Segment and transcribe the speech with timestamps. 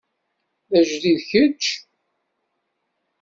[0.71, 1.63] D ajdid kečč?